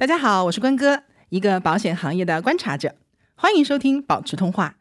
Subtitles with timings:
[0.00, 2.94] 大家好，我是关哥，一个保险行业的观察者，
[3.34, 4.76] 欢迎收听保持通话。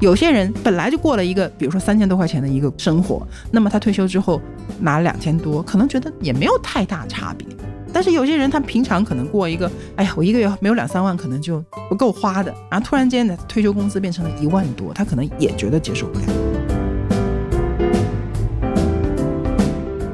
[0.00, 4.40] 有些人本来就过了一个，比如说三千多块钱的一个生活，那么他退休之后
[4.80, 7.46] 拿了两千多，可能觉得也没有太大差别。
[7.92, 12.50] 但是有些人他平常可能过一个，哎呀，我一个月没有两三万，可能就不够花的。
[12.70, 16.24] 然后突然间呢，退休工资变成了一万多，他可能也觉得接受不了。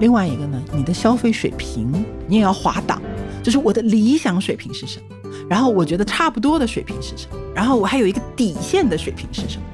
[0.00, 3.00] 另外一个呢，你的消费水平你也要划档，
[3.42, 9.64] 就是我的理想水平是什么，然后我觉得差不多的水平是什么，然后我还有一个底线的水平是什么。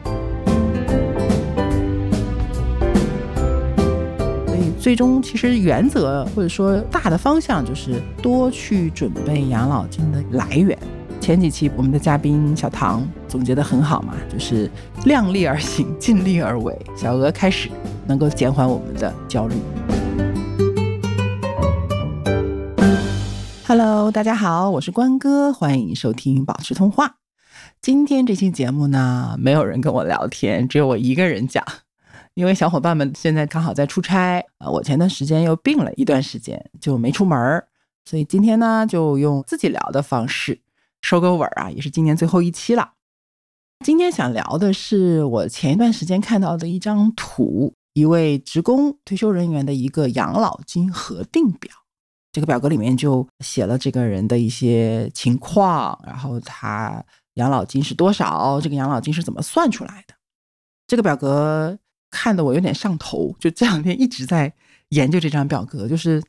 [4.46, 10.76] 所以最终其实原则或者说大的方向就是多去准备养老金的来源。
[11.20, 14.70] 前几期我们的嘉宾小唐总结的很好嘛，就是
[15.04, 16.76] 量力而行，尽力而为。
[16.96, 17.68] 小额开始
[18.06, 19.54] 能够减缓我们的焦虑。
[23.70, 27.18] Hello，大家好，我是关哥，欢迎收听保持通话。
[27.80, 31.64] 今天这期节目呢，没有人跟我聊天，只有我一个人讲。
[32.34, 37.68] 因为小伙伴们现在刚好在出差啊，我前段时间又病了一段时间，就没出门儿，
[38.04, 40.60] 所以今天呢，就用自己聊的方式
[41.00, 42.94] 收个尾啊，也是今年最后一期了。
[43.84, 51.70] 今天想聊的是我前一段时间看到的一张图，一位职工退休人员的一个养老金核定表。
[52.32, 57.02] 这个表格里面就写了这个人的一些情况，然后他
[57.34, 60.14] 养老金是多少，这个养老金是怎么算出来的。
[60.86, 61.78] 这个表格。
[62.12, 64.52] 看得我有点上头，就这两天一直在
[64.88, 66.20] 研究这张表格，就是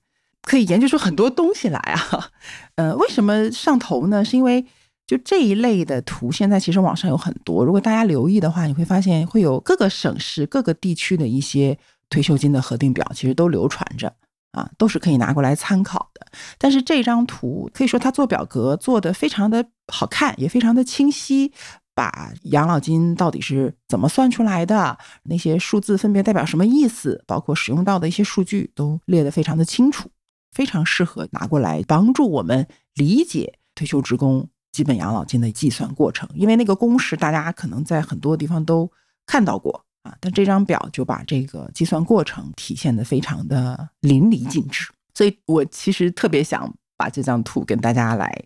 [0.44, 2.30] 可以研究出很多东西来啊。
[2.76, 4.24] 呃，为什么上头呢？
[4.24, 4.64] 是因为
[5.08, 7.66] 就这一类的图，现在其实网上有很多。
[7.66, 11.76] 如果大家留意的话，你会发现会有各个省市、各个地区的一些
[12.12, 14.14] 退休金的核定表，其实都流传着
[14.52, 16.26] 啊，都是可以拿过来参考的。
[16.58, 21.52] 但是这张图可以说它做表格做的非常的好看，也非常的清晰。
[21.94, 24.98] 把养老金到底是怎么算出来的？
[25.24, 27.22] 那些数字分别代表什么意思？
[27.28, 30.10] 包括使用到的一些数据都列得非常的清楚，
[30.54, 32.66] 非常适合拿过来帮助我们
[32.96, 36.28] 理解退休职工基本养老金的计算过程。
[36.34, 38.90] 因为那个公式大家可能在很多地方都
[39.26, 44.92] 看到过啊，但这张表就把这个计算过程体现的非常的淋漓尽致。
[45.14, 48.44] 所以我其实特别想把这张图跟大家来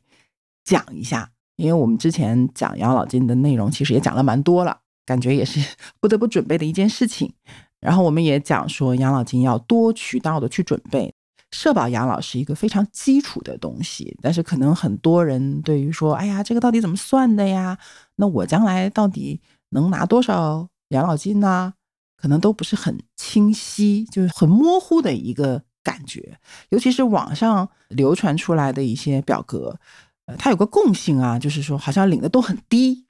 [0.64, 1.30] 讲一下。
[1.58, 5.66] 因为我们之前讲养老金的内容，其实也讲了蛮多了，感觉也是
[6.02, 7.32] 不得不准备的一件事情。
[7.80, 11.14] 然后我们也讲说，养老金要多渠道的去准备，
[11.52, 14.18] 社保养老是一个非常基础的东西。
[14.22, 17.78] 但是可能很多人对于说，哎呀，这个到底怎么算的呀？
[18.18, 19.40] 那我将来到底
[19.70, 21.74] 能拿多少养老金呐？
[22.18, 26.40] 可能都不是很清晰，就是很模糊的一个感觉。
[26.70, 29.80] 尤其是网上流传出来的一些表格。
[30.26, 33.06] 呃，它有个共性啊，就是说好像领的都很低，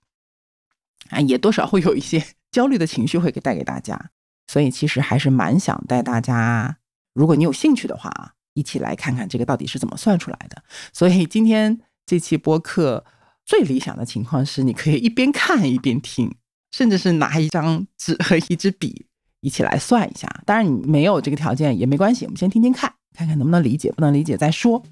[1.10, 4.10] 啊，也多少会有一些 焦虑的情绪会给带给大家，
[4.48, 6.78] 所以其实还是蛮想带大家，
[7.14, 10.62] 如果你有兴趣的话，一起来看看这个到底是怎么算出来的。
[10.92, 13.06] 所以今天这期播客
[13.46, 16.36] 最理想的情况是，你可以一边看一边听，
[16.78, 19.06] 甚至是拿一张纸和一支笔
[19.40, 20.28] 一起来算一下。
[20.46, 24.84] 当然你没有这个条件也没关系，我们先听听看，看看能不能理解，不能理解再说。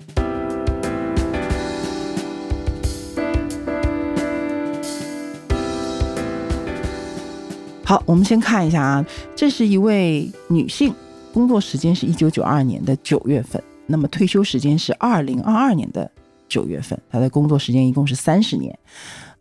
[7.83, 9.05] 好，我们先看一下啊，
[9.35, 10.93] 这是一位女性，
[11.33, 16.09] 工作时间是一九九二年的九月份，那么退休时间是二零二二年的
[16.47, 18.73] 九月份，她的工作时间一共是三十年。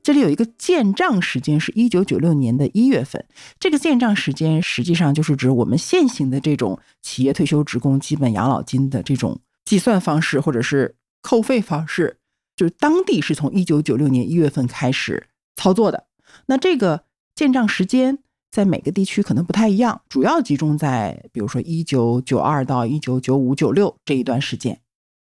[0.03, 3.25] 这里有一个建账时间是一九九六年的一月份，
[3.61, 12.19] 这个建账时间实际上就是指我们现行的这种企业退休职工基本养老金的这种计算方式或者是扣费方式，
[12.57, 16.07] 就是当地是从一九九六年一月份开始操作的。
[16.47, 18.19] 那这个建账时间。
[18.53, 24.79] 在每个地区可能不太一样，主要集中在比如说一九九二到一九九五九六这一段时间。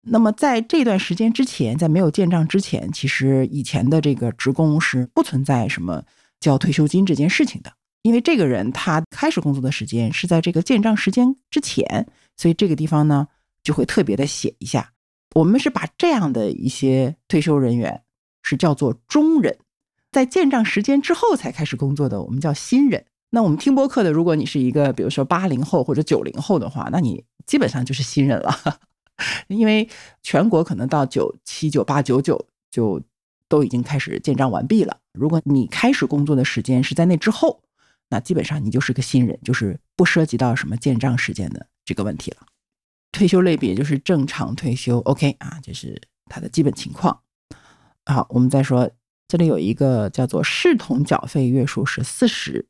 [0.09, 6.03] 那么在这段时间之前，在没有建账之前，其实以前的这个职工是不存在什么
[6.39, 7.71] 交退休金这件事情的，
[8.01, 13.27] 因为这个人他开始工作的时间是在这个建账时间之前，所以这个地方呢
[13.63, 14.91] 就会特别的写一下。
[15.35, 18.01] 我们是把这样的一些退休人员
[18.43, 19.57] 是叫做中人，
[20.11, 23.05] 在建账时间之后才开始工作的，我们叫新人。
[23.29, 28.57] 那我们听播客的，如果你是一个比如说八零后或者九零后的话，那你基本上就是新人了，
[29.47, 29.89] 因为
[30.21, 33.01] 全国可能到九七、九八、九九就
[33.47, 34.97] 都已经开始建账完毕了。
[35.13, 37.61] 如果你开始工作的时间是在那之后，
[38.09, 42.37] 那基本上你就是个新人，就是不涉及到什么建账时间的这个问题了。
[43.11, 47.21] 退休类别就是正常退休，OK 啊，这是他的基本情况。
[48.05, 48.91] 好，我们再说，
[49.27, 52.67] 这里有一个叫做视同缴费月数是四十，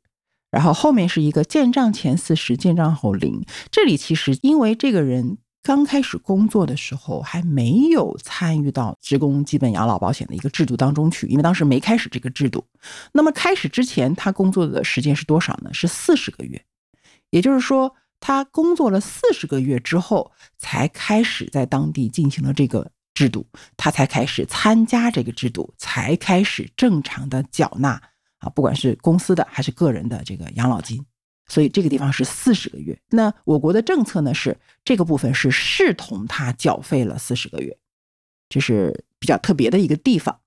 [0.50, 3.44] 然后后面是一个建账前四十，建账后零。
[3.70, 12.64] 这里其实因为这个人刚开始工作的时候还没有参与到职工基本养老保险的一个制度当中去，因为当时没开始这个制度。
[13.12, 15.72] 那么开始之前他工作的时间是多少呢？
[15.72, 16.64] 是四十个月，
[17.30, 17.94] 也就是说。
[18.20, 23.46] 他工作了四十个月之后，才开始在当地进行了这个制度，
[23.76, 27.90] 他才开始参加这个制度，才开始正常的缴纳
[28.38, 31.00] 啊，不管是公司的还是个人的这个养老金。
[31.48, 32.96] 所以这个地方是四十个月。
[33.10, 37.76] 那我国的政策呢是这个部分是视同他缴费了四十个月，
[38.48, 40.38] 这是比较特别的一个地方。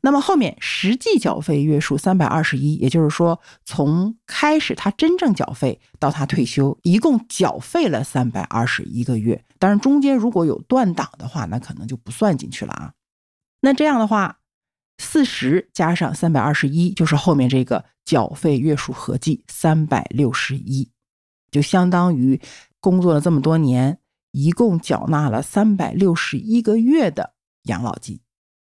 [0.00, 9.44] 那么后面实际缴费月数三百二十一，也就是说，从开始他真正缴费到他退休，一共缴费了三百二十一个月。
[9.58, 12.92] 当然，中间如果有断档的话，那可能就不算进去了啊。
[13.60, 14.38] 那这样的话，
[14.98, 20.90] 四十加上三百二十一，就是后面这个缴费月数合计三百六十一，
[21.50, 22.40] 就相当于
[22.80, 23.98] 工作了这么多年，
[24.32, 27.34] 一共缴纳了三百六十一个月的
[27.64, 28.20] 养老金。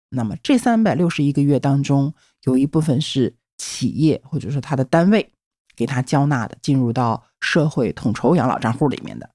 [0.09, 2.13] 那么这三百六十一个月当中，
[2.43, 5.31] 有一部分是企业或者说他的单位
[5.75, 9.27] 给他交纳的，进入到社会统筹养老账户里面的；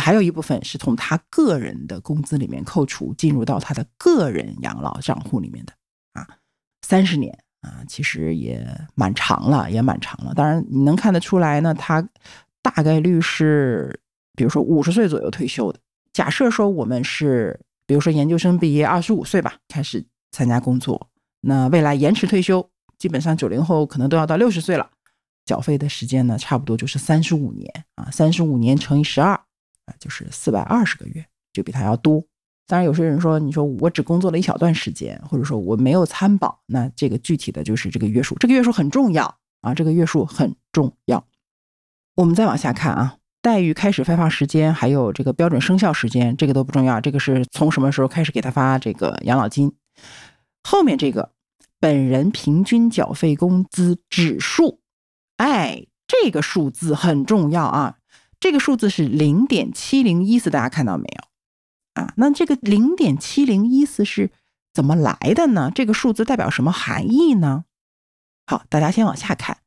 [0.00, 5.72] 还有一部分是从他个人的工资里面扣除，进入到他的个人养老账户里面的。
[6.16, 6.26] 啊，
[6.82, 10.34] 三十年啊，其实也蛮长了，也蛮长了。
[10.34, 12.06] 当然你能看得出来呢，他
[12.62, 14.00] 大概率是，
[14.34, 15.78] 比如说五十岁左右退休的。
[16.12, 17.60] 假设说我们是。
[17.88, 21.08] 比如说研究生毕业二十五岁吧，开始参加工作，
[21.42, 22.68] 那未来延迟退休，
[22.98, 24.90] 基本上九零后可能都要到六十岁了，
[25.44, 29.34] 缴费的时间呢，差不多就是三十五年啊，三十五年乘以十二
[29.84, 32.24] 啊，就是四百二十个月，就比他要多。
[32.66, 41.24] 当然，有些人说，你说我只工作了一小段时间，或者说我没有参保，那这个具体的就是这个月数，这个月数很重要啊，这个月数很重要。
[42.16, 43.16] 我们再往下看啊。
[43.42, 47.00] 待遇开始发放时间，还有这个标准生效时间，这个都不重要。
[47.00, 49.72] 这个是从什么时候开始给他发这个养老金？
[50.64, 51.30] 后面这个
[51.78, 54.80] 本人平均缴费工资指数，
[55.36, 57.98] 哎，这个数字很重要啊。
[58.40, 61.28] 这个数字是零点七零一四，大家看到没有？
[61.96, 64.30] 啊，那这个零点七零一四是
[64.74, 65.72] 怎么来的呢？
[65.74, 67.64] 这个数字代表什么含义呢？
[68.46, 69.58] 好，大家先往下看。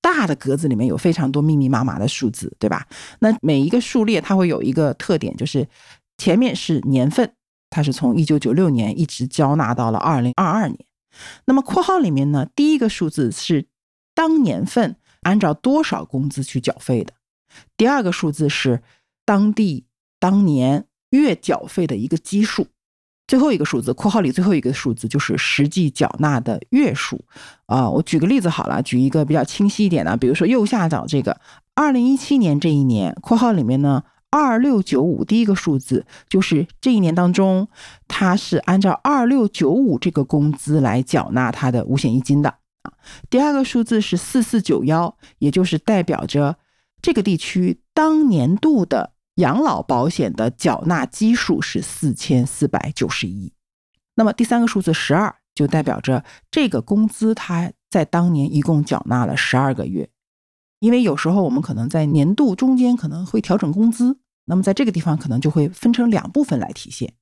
[0.00, 2.86] 大的格子里面有非常多密密麻麻的数字，对吧？
[3.20, 5.68] 那每一个数列它会有一个特点，就是
[6.16, 7.34] 前面是年份，
[7.70, 10.78] 它是从一九九六年一直交纳到了二零二二年。
[11.46, 13.66] 那么括号里面呢，第一个数字是
[14.14, 17.12] 当年份按照多少工资去缴费的，
[17.76, 18.82] 第二个数字是
[19.24, 19.86] 当地
[20.18, 20.86] 当年
[21.18, 22.66] 月缴费的一个基数。
[23.26, 27.24] 最后一个数字，括号里最后一个数字就是实际缴纳的月数
[27.64, 27.88] 啊。
[27.88, 31.40] 我举个例子好了，举一个比较清晰一点的，比如说右下角这个，
[31.74, 37.66] 二零一七年这一年，括号里面呢，二六九五第一个数字就是这一年当中，
[38.06, 42.50] 他是按照二六九五这个工资来缴纳他的五险一金的
[42.82, 42.92] 啊。
[43.30, 46.58] 第二个数字是四四九幺，也就是代表着
[47.00, 49.13] 这个地区当年度的。
[49.36, 53.52] 养老保险的缴纳基数是四千四百九十一，
[54.14, 60.08] 那么第三个数字十二就代表着这个工资它在当年一共缴纳了十二个月，
[60.78, 67.14] 因为有时候我们可能在年度中间可能会调整工资，那么在这个地方可能就会分成两部分来体现。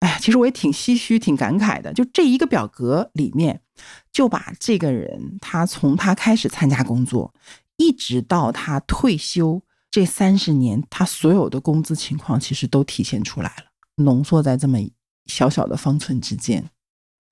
[0.00, 3.62] 哎，其实我也挺唏嘘、挺感慨的，就这一个表格里面
[4.10, 7.32] 就把这个人他从他开始参加工作，
[7.76, 9.62] 一直到他退休。
[9.96, 14.78] 这三十年，他所有的工资情况其实都体现出来了，浓缩在这么
[15.24, 16.68] 小小的方寸之间，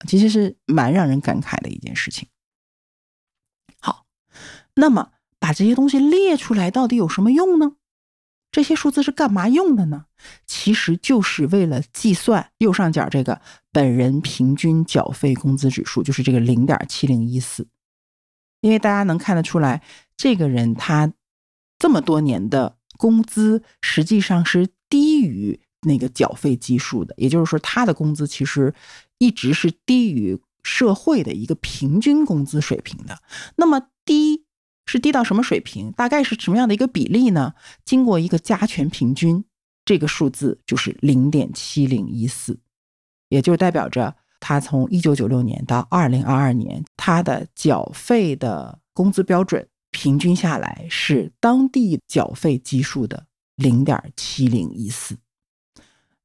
[0.08, 2.26] 其实是蛮让人感慨的一件事情。
[3.82, 4.06] 好，
[4.76, 7.76] 那么把这些东西列出来，到底有什么用呢？
[8.50, 10.06] 这些数字是干嘛用的呢？
[10.46, 13.42] 其实就是为了计算右上角这个
[13.72, 17.68] 本人平均缴费工资指数，就是这个零点七零一四，
[18.62, 19.82] 因为大家能看得出来，
[20.16, 21.12] 这个人他。
[21.84, 28.74] 这么多年的工资实际上是低于那个缴费基数的，也就是说，他的工资其实
[29.18, 33.18] 一直是低于社会的一个平均工资水平的。
[33.56, 34.46] 那么低
[34.86, 35.92] 是低到什么水平？
[35.92, 37.52] 大概是什么样的一个比例呢？
[37.84, 39.44] 经过一个加权平均，
[39.84, 42.58] 这个数字就是零点七零一四，
[43.28, 49.68] 也就代表着他从一九九六年到二零二二年，他的缴费的工资标准。
[49.94, 55.16] 平均下来是当地缴费基数的零点七零一四。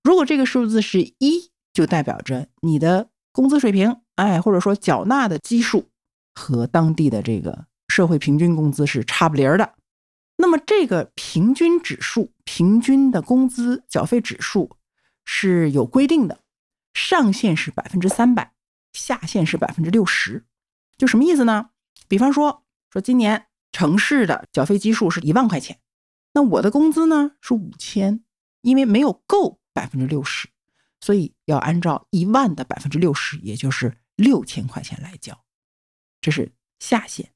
[0.04, 5.88] 如果这个数字是一，就代表着你的工资水平，哎，或者说缴纳的基数
[6.34, 9.76] 和当地的这个社会平均工资是差不离儿的。
[10.38, 14.78] 那么这个平均指数，平均的工资缴费指数
[15.26, 16.40] 是有规定的，
[16.96, 18.54] 上限是百分之三百，
[18.94, 20.48] 下限是百分之六十。
[20.98, 21.70] 就什么意思呢？
[22.08, 25.80] 比方说，说今年城市的缴费基数是一万块钱，
[26.34, 28.24] 那我的工资呢是五千，
[28.62, 30.50] 因为没有够百分之六十，
[31.00, 35.44] 所以要按照一万的百分之六十，也就是六千块钱来交，
[36.20, 37.32] 这是下限。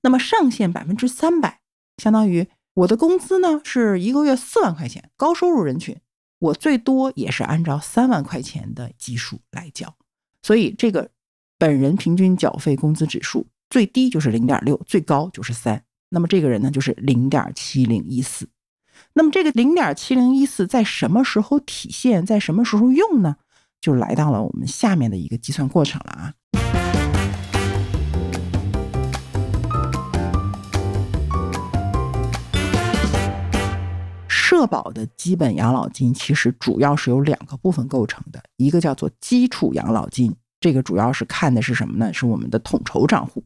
[0.00, 1.60] 那么上限百分之三百。
[1.98, 6.00] 相当于我的工资呢是一个月四万块钱，高收入人群，
[6.38, 9.96] 我最多也是按照三万块钱的基数来交，
[10.42, 11.10] 所以这个
[11.58, 18.48] 本人平均缴费工资指数最低就是零点六，最高就是三，那么这个人呢就是零点七零一四，
[19.12, 23.36] 那么这个零点七零一四在什么时候体现，在什么时候用呢？
[23.80, 26.32] 就来到了我们下面的一个计算过程了啊。
[34.26, 42.10] 社保的基本养老金其实主要是由两个部分构成的，一个叫做基础养老金，这个主要是看的是什么呢？
[42.14, 43.44] 是我们的统筹账户。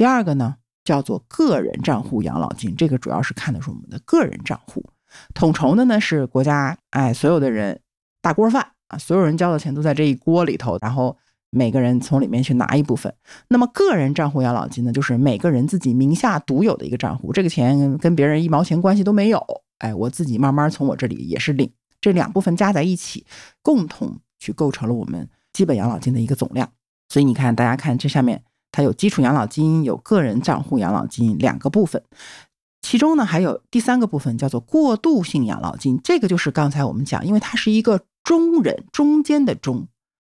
[0.00, 4.82] 第二个呢叫做个人账户养老金，这个主要是看的是我们的个人账户。
[5.34, 7.78] 统筹的呢是国家，哎，所有的人
[8.22, 11.14] 大锅饭啊，所有人交的钱都在这一锅里头，然后
[11.50, 13.14] 每个人从里面去拿一部分。
[13.48, 19.44] 那么个人账户养老金呢，就是每个人自己名下独有的一个账户，这个钱跟别人一毛钱关系都没有。
[19.80, 23.26] 哎，我自己慢慢从我这里也是领，这两部分加在一起，
[23.60, 26.66] 共同去构成了我们基本养老金的一个总量。
[27.10, 28.42] 所以你看，大家看这下面，
[28.72, 32.02] 它有基础养老金，有个人账户养老金两个部分，
[32.82, 36.00] 其中呢还有第三个部分叫做过渡性养老金。
[36.02, 39.88] 这个就是刚才我们讲，因为它是一个中人中间的中，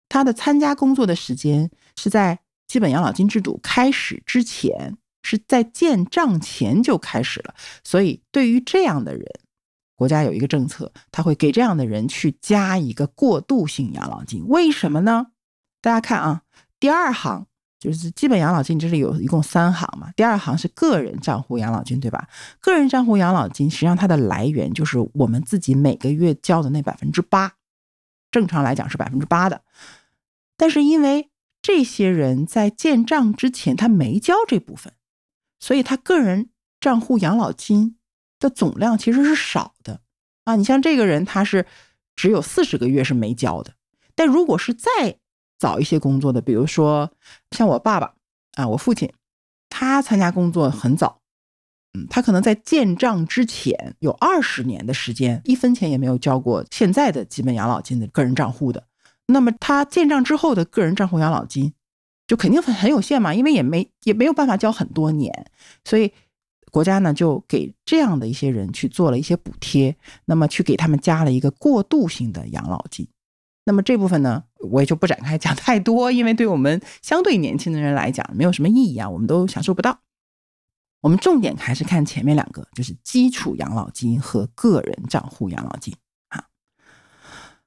[0.09, 4.97] 他的参加工作的时间是在基本养老金制度开始之前。
[5.25, 9.25] 是在建账前就开始了，所以对于这样的人，
[9.95, 14.45] 国家有一个政策，他会给这样的人去加一个过渡性养老金。
[14.49, 15.29] 为什么呢？
[15.81, 16.43] 大家看啊，
[16.81, 17.47] 第二行
[17.83, 20.09] 就是基本养老金，这里有一共三行嘛。
[20.15, 22.29] 第二行是个人账户养老金，对吧？
[22.61, 27.55] 个人账户养老金实际上它的来源就是我们自己每个月交的那百分之八，
[28.31, 29.63] 正常来讲是百分之八的，
[30.57, 31.29] 但是因为
[31.61, 34.93] 这些人在建账之前他没交这部分。
[35.59, 37.97] 所以他个人账户养老金
[38.39, 40.01] 的总量其实是少的
[40.45, 40.57] 啊！
[40.57, 41.67] 你像这个人，他是
[42.17, 43.75] 只有四十个月是没交的。
[44.17, 45.19] 但如果是再
[45.63, 47.09] 早一些工作的，比如说
[47.53, 48.15] 像我爸爸
[48.57, 49.09] 啊，我父亲，
[49.71, 51.21] 他参加工作很早，
[51.95, 58.85] 嗯，他可能在建账之前有二十年的时间，一分钱也没有交过现在的基本养老金的个人账户的。
[59.27, 61.73] 那么他建账之后的个人账户养老金。
[62.29, 65.31] 就肯定很很有限嘛，因为也没也没有办法交很多年，
[65.85, 66.11] 所以
[66.71, 73.07] 国家呢就给这样的一些人去做了一些补贴，那么去给他们加了一个过渡性的养老金。
[73.65, 80.01] 那么这部分呢，我也就不展开讲太多，因为对我们相对年轻的人来讲没有什么意义啊，我们都享受不到。
[81.01, 85.95] 我们重点还是看前面两个，就是基础养老金和个人账户养老金
[86.29, 86.45] 啊。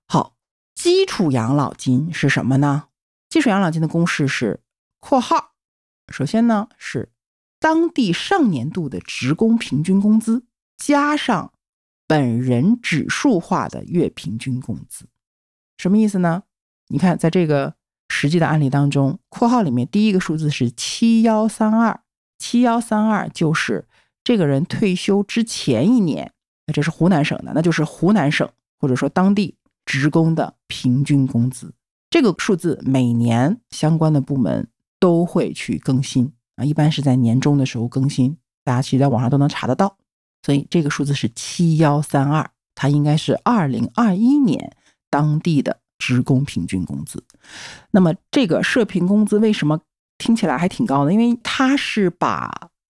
[0.07, 0.35] 好，
[0.73, 2.85] 基础养老金是什么呢？
[3.29, 4.61] 基础养老金的公式是
[5.01, 5.55] （括号），
[6.13, 7.11] 首先呢是
[7.59, 10.45] 当地上年度的职工平均工资
[10.77, 11.51] 加上
[12.07, 15.09] 本人指数化的月平均工资，
[15.77, 16.43] 什么意思呢？
[16.87, 17.73] 你看，在这个
[18.09, 22.01] 实际的案例当中，括号里面第一个数字是七幺三二，
[22.37, 23.85] 七幺三二就是
[24.23, 26.31] 这个人退休之前一年，
[26.67, 28.47] 那这是湖南省的，那就是湖南省
[28.79, 29.55] 或者说当地
[29.85, 31.73] 职工的平均工资。
[32.09, 34.67] 这个数字每年相关的部门
[34.99, 39.97] 都会去更新啊，一般是在年终的时候更新，大家其实在网上都能查得到。
[40.43, 44.77] 所以这个数字是七幺三二，它应该是二零二一年
[45.15, 47.23] 当地的职工平均工资。
[47.91, 49.79] 那么这个社平工资为什么
[50.17, 51.13] 听起来还挺高的？
[51.13, 52.51] 因为它是把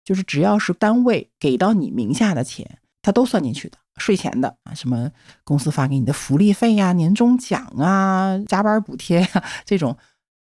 [0.03, 3.77] 就是只要是单位给到你名下的钱，它都算进去的。
[3.99, 5.11] 税前的啊，什么
[5.45, 9.97] 公司发给你的福利费呀、年终奖啊、加班补贴呀， 这种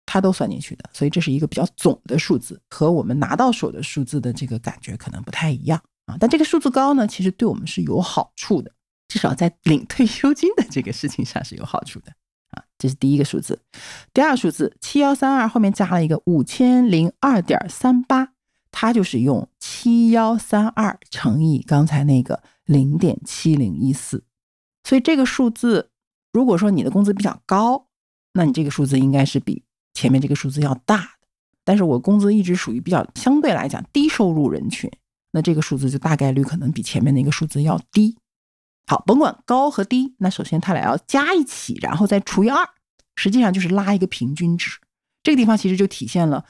[0.06, 6.18] 它都算进去的，所以这是一个比较总的数字，和我们拿到手的数字的这个感觉可能不太一样啊。
[6.20, 8.70] 但这个数字高呢，其实对我们是有好处的，
[9.08, 12.12] 至少在领退休金的这个事情上是有好处的
[12.52, 12.64] 啊。
[12.78, 13.60] 这是第一个数字，
[14.14, 18.34] 第二个数字七幺三二后面加了一个五千零二点三八，
[18.72, 22.44] 它就是用七幺三二乘以刚才那个。
[22.66, 24.24] 零点七零一四。
[24.84, 25.92] 所以这个数字，
[26.34, 27.86] 如果说你的工资比较高，
[28.34, 31.28] 那你这个数字应该是比前面这个数字要大的。
[31.64, 34.90] 但是我工资一直属于比较相对来讲低收入人群，
[35.32, 38.18] 那这个数字就大概率可能比前面那个数字要低。
[38.88, 42.70] 好，甭管高和低，那首先它俩要加一起，然后再除以二，
[43.16, 44.80] 实际上就是拉一个平均值。
[45.24, 46.46] 这个地方其实就体现了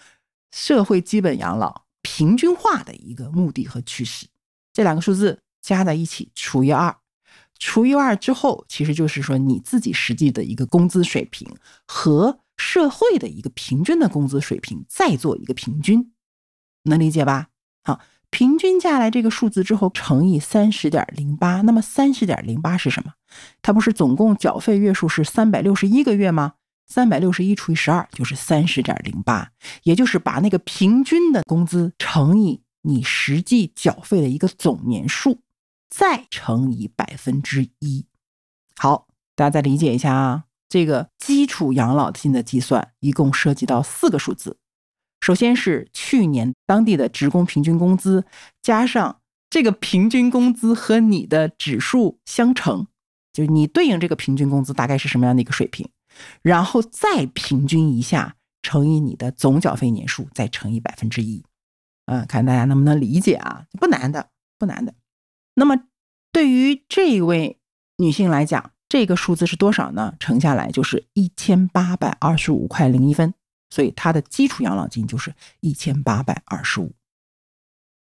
[0.51, 4.27] 社会基本养老平均化的一个目的和趋势。
[4.73, 6.97] 这两个数字加在一起除以二，
[7.57, 11.47] 除以二之后，其实就是说你自己实际的一个工资水平
[11.87, 16.11] 和社会的一个平均的工资水平再做一个平均，
[16.83, 17.47] 能理解吧？
[17.83, 18.01] 好。
[18.35, 23.13] 平均下来这个数字之后乘以三十点零八，那么三十点零八是什么？
[23.61, 26.55] 它不是总共缴费月数是三百六十一个月吗？
[26.85, 29.51] 三百六十一除以十二就是三十点零八，
[29.83, 35.39] 也就是把那个平均的工资乘以你实际缴费的一个总年数，
[35.89, 38.05] 再乘以百分之一。
[38.75, 44.57] 好，大家再理解一下啊，这个基础养老金的计算一共涉及到四个数字。
[45.25, 48.25] 首先是去年当地的职工平均工资，
[48.61, 52.85] 加上这个平均工资和你的指数相乘，
[53.33, 55.89] 就是你对应这个平均工资大概是什么样的一个水平，
[56.43, 61.43] 然后再平均一下乘以你的总缴费年数，再乘以百分之一，
[62.05, 63.65] 啊，看大家能不能理解啊？
[63.79, 64.29] 不难的，
[64.59, 64.93] 不难的。
[65.55, 65.85] 那么
[66.31, 67.57] 对于这位
[67.97, 70.13] 女性来讲，这个数字是多少呢？
[70.19, 73.33] 乘下来就是一千八百二十五块零一分。
[73.69, 76.93] 所以他的基础养老金就是一千八百二十五。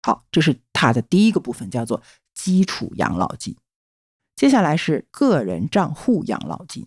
[0.04, 2.02] 好，这是他的第一个部分，叫做
[2.34, 3.56] 基础养老金。
[4.36, 6.86] 接下来是个人账户养老金。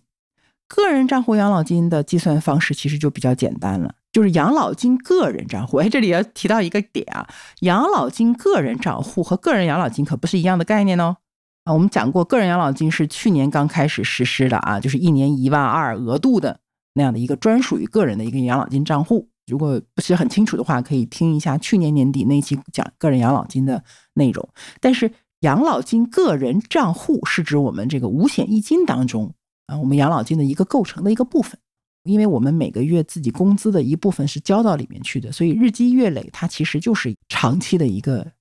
[0.67, 5.77] 个人账户养老金的计算方式其实就比较简单了，就是养老金个人账户。
[5.77, 7.27] 哎，这里要提到一个点啊，
[7.59, 11.17] 养老金个人账户和个人养老金可不是一样的概念哦。
[11.65, 16.61] 啊，我们讲过，个人养老金是去年刚开始实施的啊，就是一年一万二额度的。
[16.93, 24.47] 那样的一个专属于个人的一个养老金账户，如果不是很清楚的话，可以听一下去年年底那期讲个人养老金的内容。
[24.79, 29.33] 但是养老金个人账户是指我们这个五险一金当中
[29.67, 31.57] 啊，我们养老金的一个构成的一个部分。
[32.03, 38.31] 因为我们每个月自己工资的一部分是交到里面去的，所以日积月累，它其实就是长期的一个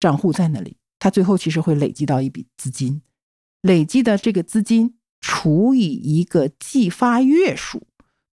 [0.00, 0.76] 账户在那里。
[0.98, 3.00] 它最后其实会累积到一笔资金，
[3.62, 7.86] 累积的这个资金除以一个计发月数。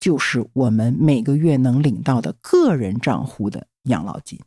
[0.00, 4.38] 就是我们每个月能领到的个人账户的养老金。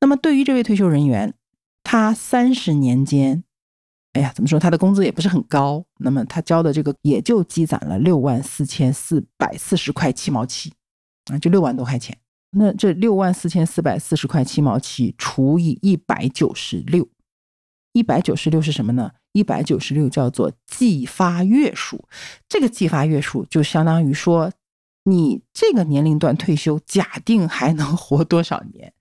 [0.00, 1.32] 那么对于这位退休人员，
[1.82, 3.44] 他三十年间，
[4.12, 10.74] 哎呀，怎么说，他的工资也不是很高，那么他交的这个也就积攒了六万四千四百四十块七毛七
[11.32, 12.18] 啊，就六万多块钱。
[12.50, 17.08] 那这六万四千四百四十块七毛七除以一百九十六，
[17.94, 19.12] 一百九十六是什么呢？
[19.32, 22.06] 一百九十六叫做计发月数。
[22.46, 24.52] 这个计发月数就相当于说。
[25.04, 28.92] 你这个年龄段退休，假定还能活多少年？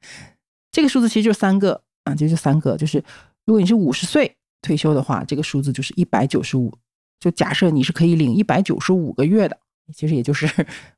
[0.72, 3.04] 这个数字其实就三个啊，就就三个，就是
[3.46, 6.74] 如果你是五十岁退休的话，这个数字就是一百九十五。
[7.20, 9.58] 就假设你是可以领一百九十五个月的，
[9.96, 10.46] 其实也就是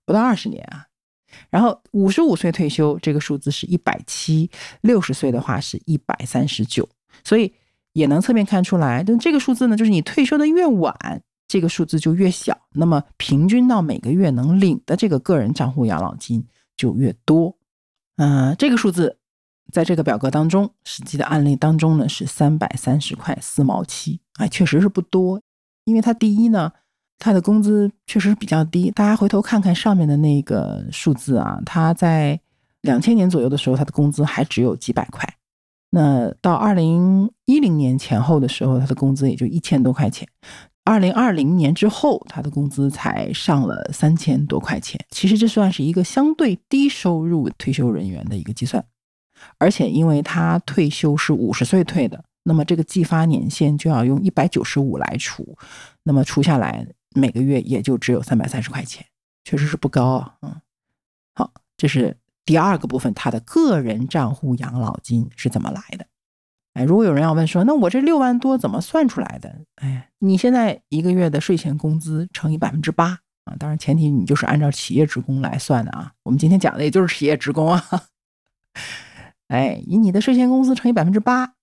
[0.05, 0.87] 不到二十年啊。
[1.51, 4.49] 然后五十五岁退休，这个数字是一百七；
[4.81, 6.89] 六十岁的话是一百三十九。
[7.23, 7.53] 所以
[7.93, 11.21] 也能侧面看出来，但这个数字呢，就是你退休的越晚。
[11.47, 17.55] 这个数字就越小，那么平均到每个月能领的这个个人账户养老金就越多。
[18.17, 19.19] 嗯，这个数字
[19.71, 25.41] 在这个表格当中，实际的案例当中呢是三百三十块四毛七，哎，确实是不多。
[25.83, 26.71] 因为他第一呢，
[27.19, 28.89] 他的工资确实比较低。
[28.89, 32.39] 大家回头看看上面的那个数字啊，他在
[32.81, 35.31] 两千年左右的时候，他的工资还只有几百块。
[35.91, 40.27] 那到二零一零年前后的时候，他的工资也就一千多块钱。
[40.85, 45.03] 二零二零年之后，他的工资才上了三千多块钱。
[45.09, 48.85] 其实这算是一个相对低收入退休人员的一个计算，
[49.57, 55.57] 而且因为他退休是五十岁退的，那么这个计发年限就要用一百九十五来除，
[56.03, 59.03] 那么除下来每个月也就只有三百三十块钱，
[59.43, 60.35] 确实是不高啊。
[60.43, 60.61] 嗯，
[61.33, 66.05] 好，这是第二个部分，他的个人账户养老金是怎么来的？
[66.75, 69.61] 哎，如果有人要问说，那我这六万多怎么算出来的？
[69.75, 76.11] 哎，你现在一个月的税前工资乘以百分之八啊，当然前提你就是按照企业职工来算的啊。
[76.23, 77.81] 我们今天讲的也就是企业职工啊。
[79.47, 81.53] 哎，以你的税前工资乘以百分之八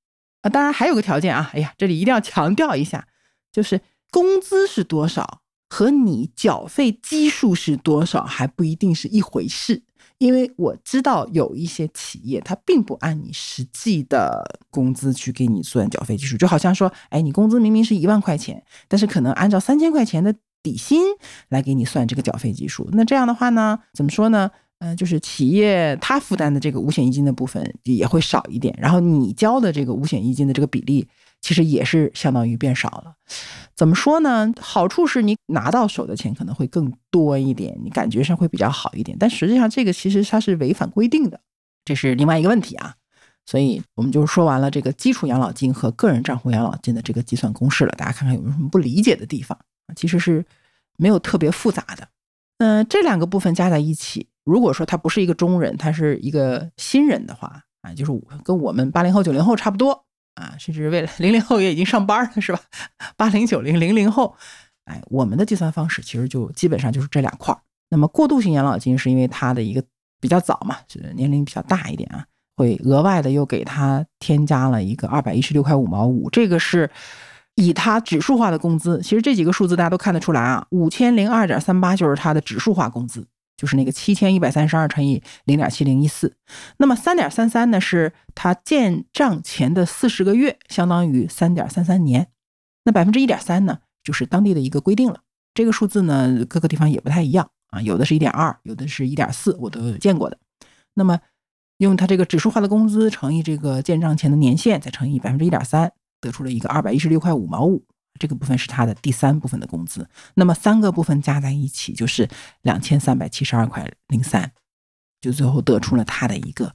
[0.40, 1.50] 啊，当然还有个条件啊。
[1.52, 3.06] 哎呀，这里一定要强调一下，
[3.52, 9.82] 就是工资是多少和你缴费基数是多少还不一定是一回事。
[10.22, 20.32] 因为我知道有一些企业，它并不按你实际的工资去给你算缴费基数，就好像说，哎，你工资明明是一万块钱，但是可能按照三千块钱的
[20.62, 21.02] 底薪
[21.48, 22.88] 来给你算这个缴费基数。
[22.92, 24.48] 那这样的话呢，怎么说呢？
[24.78, 31.04] 嗯，就是企业它负担的这个五险一金的部分也会少一点，然后你交的这个五险一金的这个比例，
[31.42, 33.14] 其实也是相当于变少了。
[33.74, 34.50] 怎么说呢？
[34.60, 39.14] 好处是你拿到手的钱可能会更多一点，你感觉上会比较好一点。
[39.18, 41.40] 但实际上，这个其实它是违反规定的，
[41.84, 42.94] 这是另外一个问题啊。
[43.44, 47.92] 所以我们就说完了这个基础养老金和个人账户养老金的这个计算公式了。
[47.98, 49.94] 大家看看有没有什么不理解的地方啊？
[49.96, 50.44] 其实是
[50.96, 52.08] 没有特别复杂的。
[52.58, 54.28] 嗯，这两个部分加在一起。
[54.44, 58.12] 如果说他不是一个中人，他是一个新人的话啊，就是
[58.44, 60.04] 跟我们八零后、九零后差不多
[60.42, 62.60] 啊，甚至未来 零零后也已经上班了，是吧？
[63.16, 64.34] 八零、九零、零零后，
[64.86, 67.60] 哎，我们的计算方式其实就基本上就是这两块儿。
[67.90, 69.82] 那么过渡性养老金是因为它的一个
[70.20, 72.24] 比较早嘛，是年龄比较大一点啊，
[72.56, 76.90] 会额外的又给他添加了一个二百一十六块五毛五，这个是
[77.54, 79.00] 以他指数化的工资。
[79.02, 83.26] 其实这几个数字大家都看得出来啊，五千零二点三八就是他的指数化工资。
[83.56, 86.36] 就是那个七千一百三十二乘以零点七零一四，
[86.78, 92.28] 那么三点三三呢，是它建账前的四十个月，相当于三点三三年。
[92.84, 95.20] 那百分之一点三呢，就是当地的一个规定了。
[95.54, 100.38] 这个数字呢，各个地方也不太一样啊，有的是一点二，有的是一点四，我都见过的。
[100.94, 101.20] 那么
[101.78, 107.84] 用它这个指数化的工资乘以这个建账前的年限，再乘以百分之一点三，得出了一个二百一十六块五毛五。
[108.22, 112.28] 这个部分是他的第三部分的工资，那么三个部分加在一起就是
[112.60, 114.48] 两千三百七十二块零三，
[115.20, 116.72] 就最后得出了他的一个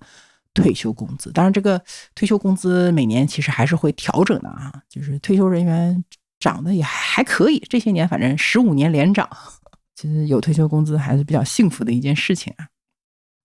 [0.54, 1.32] 退休工资。
[1.32, 1.82] 当然，这个
[2.14, 6.04] 退休工资每年其实还是会调整的啊，就是退休人员
[6.38, 9.30] 涨的也还可以，这些年反正十五年连涨，
[9.96, 12.68] 其实有退休工资还是比较幸福的一件事情啊。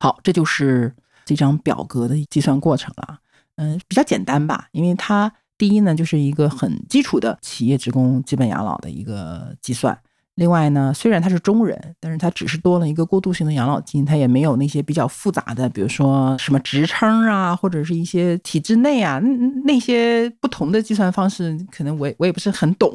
[0.00, 0.92] 好，这就是
[1.24, 3.20] 这张表格的计算过程了，
[3.54, 5.32] 嗯，比较简单吧，因为它。
[5.62, 9.96] 第一呢，就是一个很基础的企业职工基本养老的一个计算。
[10.34, 19.20] 另外呢，虽然他是中人，但是他只是多了一个过渡性的养老金，他也没有那些比较复杂的，比如说什么职称啊，或者是一些体制内啊
[19.64, 22.92] 那些不同的计算方式，可能我我也不是很懂，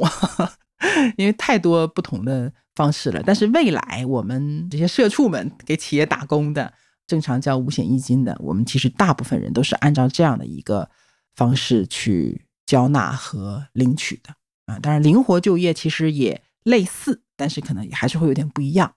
[1.15, 3.23] 因为太多不同的方式了。
[3.25, 6.73] 但是未来我们这些社畜们给企业打工的，
[7.07, 10.89] 正常交五险一金的，我们其实大部分人都是按照这样的一个
[11.33, 12.41] 方式去。
[12.67, 18.93] 交纳和领取的啊，当然灵活就业其实也类似，但是可能也还是会有点不一样。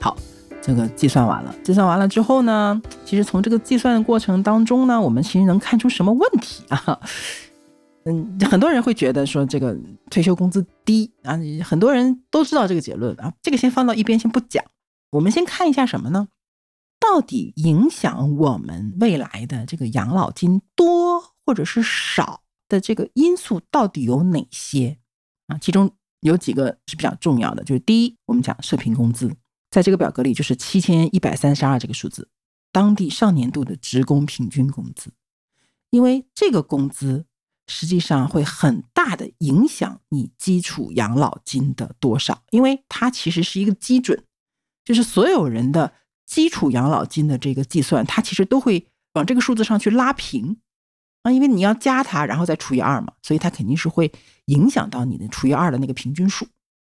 [0.00, 0.16] 好，
[0.62, 6.98] 这个计算完了，计算完了之后呢，其实从这个计算的过程当中呢，我们其实能看出什么问题啊？
[8.06, 9.76] 嗯，很多人会觉得说这个
[10.10, 14.64] 退休工资低啊，很多人都知道这个结论啊，这个先放到一边，先不讲。
[15.12, 16.28] 我们先看一下什么呢？
[16.98, 24.98] 到底影响我们未来的这个养老金多或者是少的这个因素到底有哪些
[25.48, 25.58] 啊？
[25.58, 29.36] 其中有几个是比较重要的，就是第一，我们讲社平工资，
[29.70, 32.30] 在这个表格里就是七千一百三十二这个数字，
[32.70, 35.12] 当地上年度的职工平均工资，
[35.90, 37.26] 因为这个工资
[37.66, 44.24] 实际上会很大的影响你基础养老金的多少，因为它其实是一个基准。
[44.84, 45.92] 就是所有人的
[46.26, 50.56] 基础养老金的这个计算，它其实都会往这个数字上去拉平
[51.22, 54.10] 啊，因为你要加它，然后再除以二嘛，所以它肯定是会
[54.46, 56.48] 影响到你的除以二的那个平均数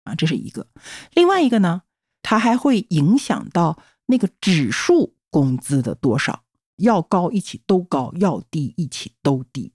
[0.05, 0.66] 啊，这是一个。
[1.12, 1.83] 另外一个呢，
[2.22, 6.42] 它还会影响到那个指数工资的多少，
[6.79, 9.72] 要高一起都高，要低一起都低。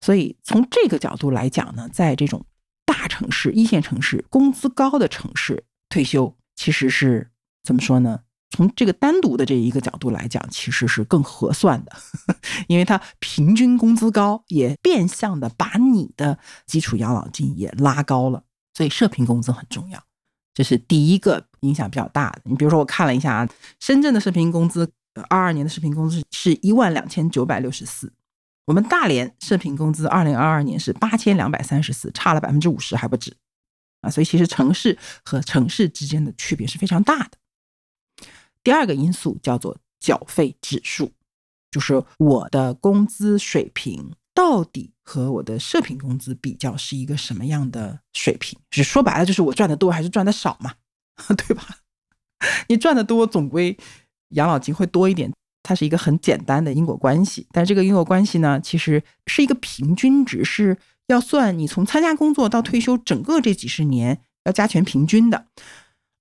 [0.00, 2.46] 所以从这个角度来讲呢，在这种
[2.86, 7.29] 大城市、一线城市、工资高的城市退休，其实是。
[7.62, 8.20] 怎么说呢？
[8.52, 11.92] 从这个单独的这一个角度来讲，其实是更合算的，
[12.66, 18.42] 因为它平均工资高，也变相的把你的基础养老金也拉高了。
[18.74, 20.02] 所以社平工资很重要，
[20.52, 22.42] 这是第一个影响比较大的。
[22.44, 24.90] 你比如说，我看了一下啊，深圳的社平工资，
[25.28, 28.12] 二二年的社平工资是一万两千九百六十四，
[28.66, 33.36] 我们大连社平工资二零二二年是八千两百三十四，差了百分之五十还不止
[34.00, 34.10] 啊。
[34.10, 37.38] 所以其实城市和城市之间的区别是非常大的。
[38.62, 41.12] 第二个因素叫做缴费指数，
[41.70, 48.58] 就是我的工资水平到底和我的社平工资比较是一个什么样的水平？
[48.70, 50.74] 就是说白了就是我赚的多还是赚的少嘛，
[51.36, 51.66] 对吧？
[52.68, 53.76] 你赚的多，总归
[54.30, 55.30] 养老金会多一点，
[55.62, 57.46] 它是一个很简单的因果关系。
[57.50, 65.46] 但这个因果关系呢，其实是一个平均值，是要算你从参加工作到退休整个这几十年要加权平均的，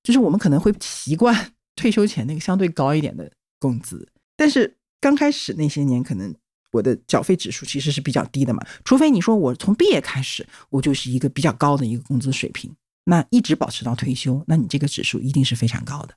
[0.03, 6.35] 就是我们可能会习惯退休前那个相对高一点的工资，但是刚开始那些年可能
[6.73, 16.15] 我的缴费指数其实是比较低的嘛，除非你说我从毕业开始我就是一个比较高的一个工资水平，那一直保持到退休，那你这个指数一定是非常高的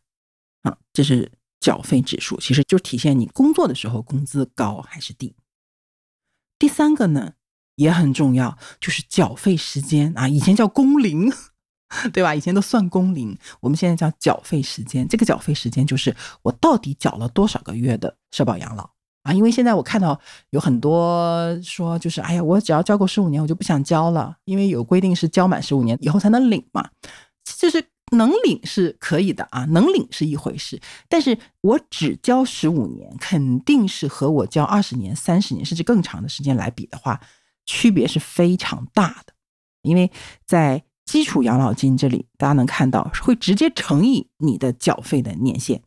[0.62, 5.34] 啊，这是缴费指数，其实就体现你工作的时候工资高还是低。
[6.58, 7.34] 第三个呢？
[7.76, 11.32] 也很重要，就是缴费时间啊，以前叫工龄，
[12.12, 12.34] 对吧？
[12.34, 15.06] 以前都算工龄，我们现在叫缴费时间。
[15.08, 18.88] 这个缴费时间就是我到底缴了多少个月的社保养老
[19.22, 19.32] 啊？
[19.32, 20.18] 因为现在我看到
[20.50, 26.88] 有很多说，就是哎呀，我只要交够十五年，我就不想交了，因为有规定是交满十五年以后才能领嘛。
[27.44, 27.84] 就是
[28.16, 37.20] 能领是可以的啊，能领是一回事，但是我只交十五年，肯定是和我交二十年、三十年甚至更长的时间来比的话。
[37.64, 39.32] 区别是非常大的，
[39.82, 40.10] 因为
[40.44, 45.82] 在基础养老金这里，大家能看到会直接乘以你的缴费的年限。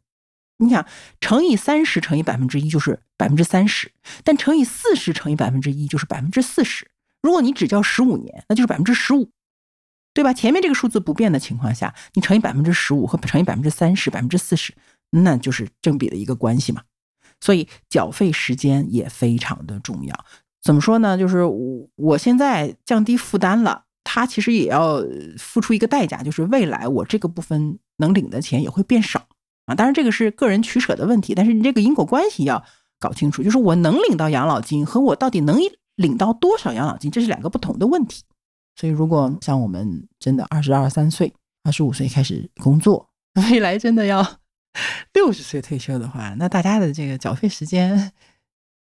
[0.57, 0.85] 你想
[1.19, 3.91] 乘以三十乘以百分之一就是百分之三十，
[4.23, 6.89] 但乘以四十乘以百分之一就是百分之四十。
[7.21, 9.29] 如果你只交十五年，那就是百分之十五，
[10.13, 10.31] 对吧？
[10.33, 14.73] 前面这个数字不变的情况下，你乘以百分之十五和乘以百分之三十、百分之四十，
[15.09, 16.83] 那就是正比的一个关系嘛。
[17.41, 20.25] 所以缴费时间也非常的重要。
[20.61, 21.17] 怎么说呢？
[21.17, 23.84] 就是我我现在降低负担了，
[24.15, 25.03] 他其实也要
[25.37, 29.27] 付出一个代价，就是未来我这个部分能领的钱也会变少
[29.65, 29.75] 啊。
[29.75, 32.63] 当然这个是个人取舍的问题，但是你这个因果关系要
[32.97, 35.59] 搞清楚，就是我能领到养老金和我到底能
[35.97, 38.23] 领到多少养老金，这是两个不同的问题。
[38.77, 43.09] 所以如果像我们真的二十二三岁、二十五岁开始工作，
[43.51, 44.25] 未来真的要
[45.13, 48.13] 六十岁退休的话，那大家的这个缴费时间。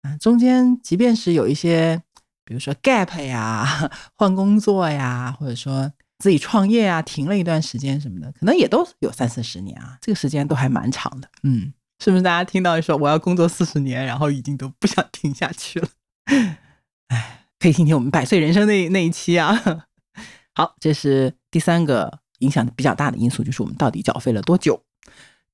[0.04, 2.04] 啊，中间即便是有一些，
[2.45, 11.29] 比如说 gap 呀、换工作呀，或者说自己创业啊，停了一段时间什么的，可能也都有三四十年啊，这个时间都还蛮长的。
[11.43, 15.88] 嗯，是不是大家听到说我要工作四十年，然后已经都不想停下去了？
[17.10, 19.88] 哎，可以听听我们百岁人生那那一期啊。
[20.56, 24.84] 好，这是第三个影响比较大的因素，就是我们到底缴费了多久。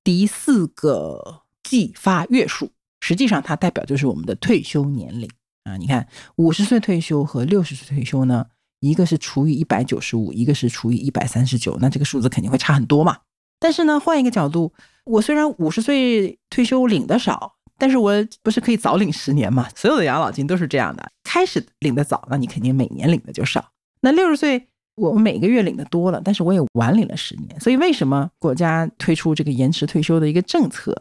[0.04, 2.71] 第四个计发月数。
[3.02, 5.30] 实际上，它代表就是我们的退休年龄
[5.63, 5.78] 啊！
[5.78, 8.45] 你看，五十岁退休和六十岁退休呢，
[8.80, 13.17] 一个是除以一百九十五，一个是除以一百三十九，那这个数字肯定会差很多嘛。
[13.60, 14.72] 但是呢，换一个角度，
[15.06, 19.67] 我虽然五十岁退休领的少，但是我不是可以早领十年嘛？
[19.76, 23.72] 所有的养老金都是这样的，开始领的早，那你肯定每年领的就少。
[24.02, 27.60] 那六十岁，我每个月领的多了，但是我也晚领了十年。
[27.60, 30.93] 所以为什么国家推出这个延迟退休的一个政策？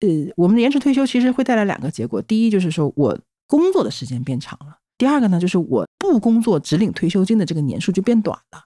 [0.00, 2.20] 呃，我们延迟退休其实会带来两个结果。
[2.22, 3.16] 第一就是说我
[3.50, 8.62] 工作的时间变长了；第二个呢，就是我不工作只领退休金的这个年数就变短了。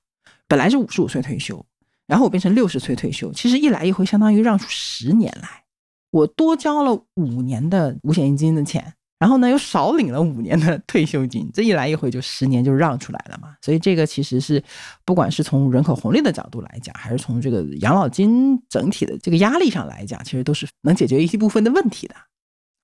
[0.46, 1.64] 本来是五十五岁退休，
[2.06, 5.64] 然后我变成六十岁退休，其实一来一回相当于让出十年来，
[6.10, 8.92] 我多交了五年的五险一金的钱。
[9.16, 13.56] 然后呢，又少领了五年的退休金，这一来一回就十年就让出来了嘛。
[13.62, 14.62] 所以这个其实是，
[15.06, 22.14] 不管是从人口红利的角度来讲，还是从这个养老金整体的这个压力上来讲，其实都是能解决一些部分的问题的。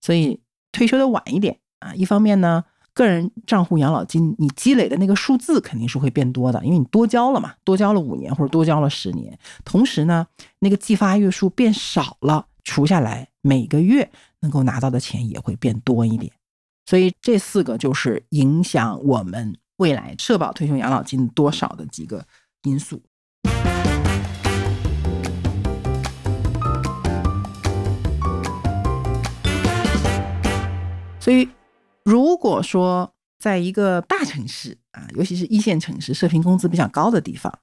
[0.01, 0.41] 所以
[0.73, 2.65] 退休的晚一点啊，一方面呢，
[2.95, 9.39] 个人账户养老金你积累的那个数字肯定是会变多的，因为你多交了嘛，多交了五年或者多交了十年。
[9.65, 10.27] 同时呢，
[10.61, 14.11] 那个计发月数变少了，除下来每个月。
[14.43, 16.33] 能够拿到的钱也会变多一点，
[16.87, 22.25] 所以这四个就是影响我们未来社保退休养老金多少的几个
[22.63, 23.03] 因素。
[31.21, 31.47] 所以，
[32.11, 37.57] 如果说在一个大城市啊，尤其是一线城市，社平工资比较高的地方，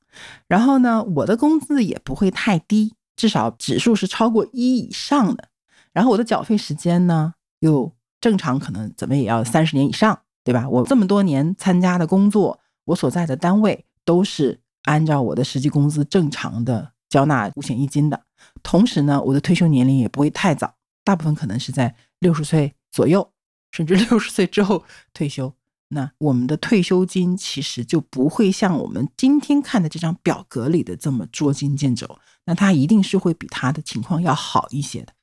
[0.48, 5.50] 然后呢，我的工资也不会太低，至少指数是超过一以上的。
[5.92, 10.70] 然后我的缴费时间呢，又正常，可能怎么也要三十年以上，对吧？
[10.70, 18.22] 我这么多年参加的工作，我所在的单位都是按照我的实际工资正常的交纳五险一金的。
[18.64, 23.30] 同时呢，我的退休年龄也不会太早，大部分可能是在六十岁左右，
[23.78, 25.54] 甚至六十岁之后退休。
[25.90, 35.14] 那我们的退休金其实就不会像我们今天看的这张表格里的这么捉襟见肘，那它一定是会比他的情况要好一些的。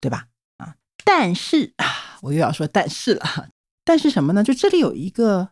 [0.00, 0.28] 对吧？
[0.58, 3.48] 啊，但是啊，我又要说但是了。
[3.84, 4.44] 但是什么呢？
[4.44, 5.48] 就这里有一个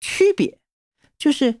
[0.00, 0.60] 区别，
[1.18, 1.60] 就是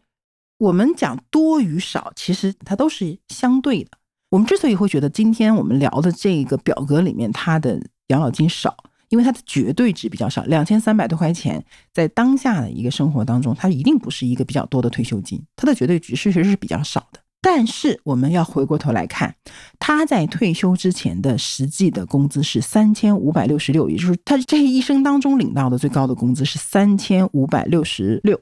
[0.58, 3.90] 我们讲多与少，其实它都是相对的。
[4.28, 8.76] 我们之所以会觉得今天我们聊的这个表格里面它的养老金少，
[9.10, 17.20] 因为它的绝对值比较少，两千三百多块钱，在当下的一个生活当中，它一定不是一个比较多的退休金，它的绝对值确实是比较少的。
[17.42, 19.34] 但是我们要回过头来看，
[19.78, 28.38] 他在退休之前的实际的工资是三千五百六十六，也就是他这一生当中领到的最高的工资是三千五百六十六，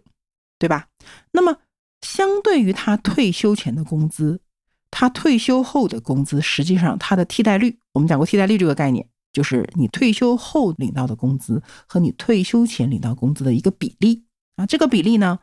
[0.58, 0.88] 对吧？
[1.30, 1.56] 那么
[2.02, 4.40] 相对于他退休前的工资，
[4.90, 14.24] 他退休后的工资实际上他的替代率，我们讲过替代率这个概念，就是你退休后领到的工资和你退休前领到工资的一个比例
[14.56, 15.38] 啊，这个比例呢，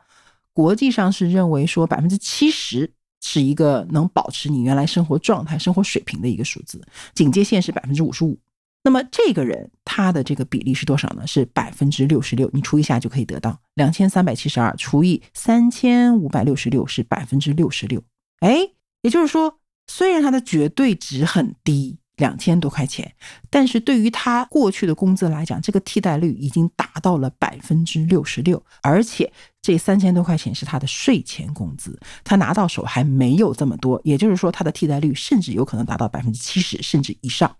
[0.52, 2.92] 国际上是认为说百分之七十。
[3.22, 6.80] 是一个能保持你原来生活状态、生活水平的一个数字，
[7.14, 8.38] 警戒线是百分之五十五。
[8.84, 11.26] 那么这个人他的这个比例是多少呢？
[11.26, 12.48] 是百分之六十六。
[12.52, 18.00] 你除一下就可以得到两千三百七十二除以三千五百六十六是百分之六十六。
[18.40, 18.58] 哎，
[19.02, 21.98] 也就是说，虽然他的绝对值很低。
[22.16, 23.14] 两千多块钱，
[23.50, 37.54] 但是对于他过去的工资来讲，这个替代率已经达到了百分之六十六，而且这三千多块钱是他的税前工资，他拿到手还没有这么多，也就是说，他的替代率甚至有可能达到百分之七十甚至以上。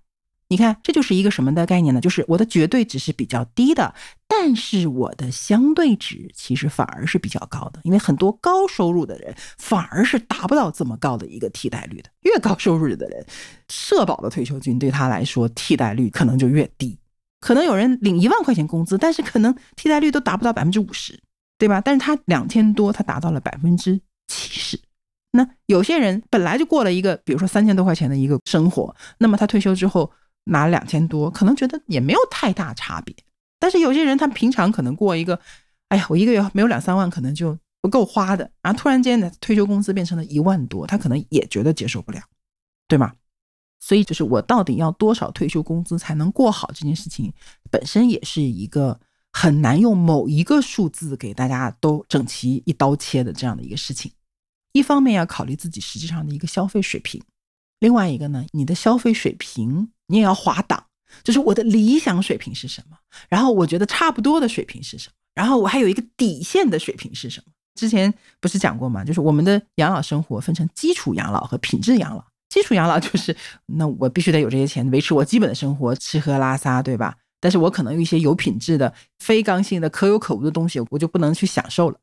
[0.49, 2.01] 你看，这就是一个什么的概念呢？
[2.01, 3.93] 就是我的绝对值是比较低的，
[4.29, 7.81] 但是我的相对值其实反而是比较高的。
[7.83, 12.09] 因为很多高收入的人反而是达不到这么高的一个替代率的。
[12.21, 13.27] 越高收入的人，
[13.69, 16.97] 社保的退休金对他来说替代率可能就越低。
[17.41, 21.21] 可能有人领一万块钱工资，但是可能替代率都达不到百分之五十，
[21.59, 21.81] 对吧？
[21.81, 24.79] 但是他两千多，他达到了百分之七十。
[25.33, 30.09] 那有些人本来就过了一个，比如说三千多块钱的一个生活，那么他退休之后。
[30.47, 33.15] 拿两千多，可能觉得也没有太大差别。
[33.59, 35.41] 但是有些人他平常可能过一个，
[35.89, 38.51] 哎呀，我一个月没有两三万，可能就不够花的。
[38.63, 42.21] 然后突然间呢，退休工资变成了一万多，他可能也觉得接受不了，
[42.87, 43.13] 对吗？
[43.81, 47.33] 所以就是我到底要多少退休工资才能过好这件事情，
[47.71, 49.01] 本身也是一个
[49.33, 54.13] 很难用某一个数字给大家都整齐一刀切的这样的一个事情。
[54.73, 57.23] 一方面要考虑自己实际上的一个消费水平，
[57.81, 59.91] 另外一个呢，你的消费水平。
[60.07, 60.85] 你也要划档，
[61.25, 62.97] 就是我的理想水平是什么，
[63.29, 67.53] 然后我觉得差不多的水平是什么，然后我还有一个底线的水平是什么？
[67.75, 69.05] 之前不是讲过吗？
[69.05, 72.25] 就是我们的养老生活分成基础养老和品质养老。
[72.49, 77.15] 基础养老 就是那我必须得有这些钱维持我基本的生活，吃喝拉撒，对吧？
[77.39, 81.99] 但是我可能有一些有品质的、非刚性的、可有可无的东西，我就不能去享受了。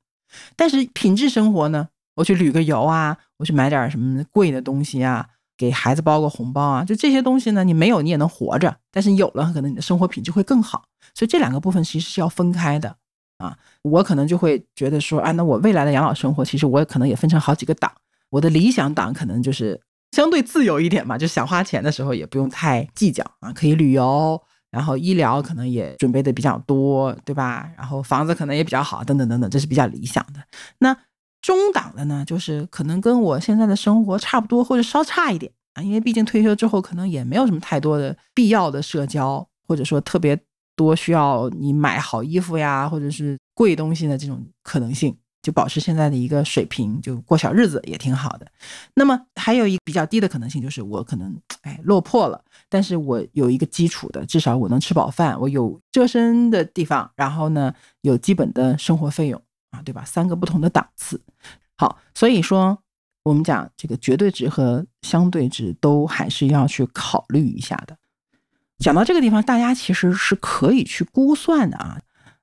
[0.56, 1.88] 但是品质生活呢？
[2.16, 5.28] 我去旅个游啊，我去买点什么贵的东西啊。
[5.58, 10.84] 给孩子包个红包啊，就这些东西呢，你没有你也能活着，但是有了，可能你的生活品质会更好。
[11.14, 12.96] 所以这两个部分其实是要分开的
[13.38, 13.58] 啊。
[13.84, 17.92] 我可能就会觉得说，啊，那我未来的养老生活，其实我可能也分成好几个档。
[18.30, 19.80] 我的理想档可能就是
[20.12, 27.70] 相对自由一点嘛，就想花钱的时候也不用太计较啊，可以旅游，然后医疗可能也准备的比较多，对吧？
[27.78, 30.40] 然后房子可能也比较好，等等等等，这是比较理想的。
[30.80, 30.98] 那
[31.44, 40.40] 中档的呢，就是可能跟我现在的生活差不多，或者稍差一点啊，因为毕竟退休之后可能也没有什么太多的必要的社交，或者说特别
[40.76, 48.48] 多需要你买好衣服呀，或者是贵东西的这种可能性，就保持现在的一个水平，就过小日子也挺好的。
[48.96, 59.42] 那么还有一个比较低的可能性，就是我可能哎落魄了，但是我有一个基础的，至少我能吃饱饭，我有遮身的地方，然后呢有基本的生活费用。
[59.74, 60.06] 啊，对吧？
[60.06, 61.20] 三个不同的档次，
[61.76, 62.78] 好，所以说
[63.24, 67.98] 我们讲这个绝对值和相对值都还是要去考虑一下的。
[68.78, 72.00] 讲到这个地方，大家其实是可以去估算的啊，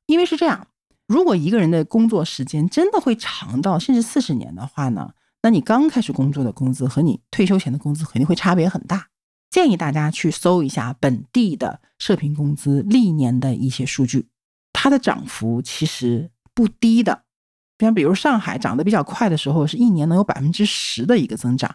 [0.07, 0.67] 因为是这样，
[1.07, 5.13] 如果一个人的工作时间真的会长到甚至四十年的话呢，
[5.43, 9.07] 那你刚开始工作的工资和你退休前的工资肯定会差别很大。
[9.51, 14.27] 建议大家去搜一下本地的社平工资历年的一些数据，
[14.73, 16.31] 它的涨幅其实。
[16.61, 17.23] 不低的，
[17.79, 21.71] 像比如上海涨得比较快的时候，是一年能有百分之十的一个增长；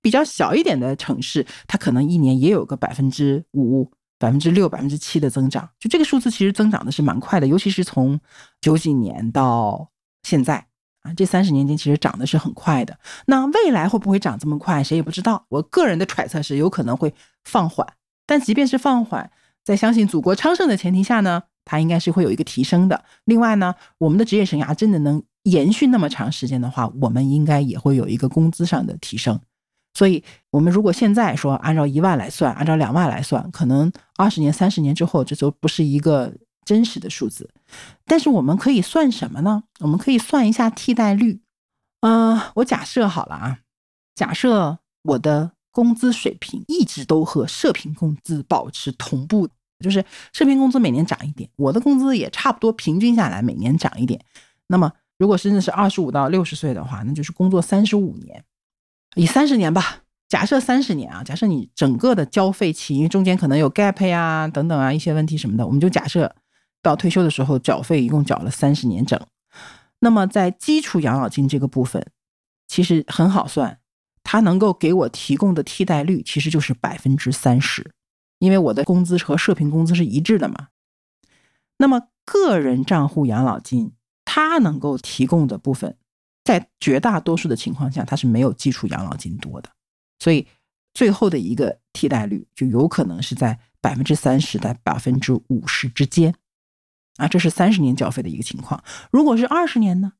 [0.00, 3.90] 比较小一点的城市，它可能一年也有个百分之五、
[4.20, 5.68] 百分之六、百分之七的增长。
[5.80, 8.20] 就这个数字，其实增长的是蛮快的，尤其是从
[8.60, 9.90] 九几年到
[10.22, 10.64] 现在
[11.02, 12.96] 啊，这三十年间其实涨的是很快的。
[13.26, 15.44] 那未来会不会涨这么快，谁也不知道。
[15.48, 17.12] 我个人的揣测是有可能会
[17.42, 17.84] 放缓，
[18.26, 19.28] 但即便是放缓，
[19.64, 21.42] 在相信祖国昌盛的前提下呢？
[21.64, 23.04] 它应该是会有一个提升的。
[23.24, 29.40] 另外呢，我们的职业生涯真的能延续那么长时间的话，我们应该也会有一个工资上的提升。
[29.94, 36.32] 所以，我们如果现在说按照一万来算，按照两万来算，可能二十年、三十年之后，这都不是一个
[36.64, 37.50] 真实的数字。
[38.04, 39.64] 但是，我们可以算什么呢？
[39.80, 41.40] 我们可以算一下替代率。
[42.02, 43.58] 嗯，我假设好了啊，
[44.14, 49.48] 假设我的工资水平一直都和社平工资保持同步。
[49.80, 54.20] 就是社平工资每年涨一点，我的工资也差不多平均下来每年涨一点。
[54.66, 58.44] 那么如果真的是二十五到六十岁的话，那就是工作三十五年，
[59.16, 66.34] 以三十年吧，假设三十年啊，假设你整个的交费期，因为中间可能有 gap 呀等等啊一些问题什么的，我们就假设
[66.82, 69.20] 到退休的时候缴费一共缴了三十年整。
[69.98, 72.06] 那么在基础养老金这个部分，
[72.66, 73.78] 其实很好算，
[74.22, 77.92] 它能够给我提供的替代率其实就是百分之三十，
[78.40, 80.70] 因为我的工资和社平工资是一致的嘛。
[81.76, 83.92] 那么个人账户养老金，
[84.24, 85.96] 它能够提供的部分，
[86.42, 89.70] 在绝大多数的情况下，它是没有基础养老金多的，
[90.18, 90.48] 所以
[90.92, 96.34] 最后的一个替代率就有可能是在百分之三十到百分之五十之间。
[97.16, 98.82] 啊，这是三十年缴费的一个情况。
[99.10, 100.12] 如果是二十年呢，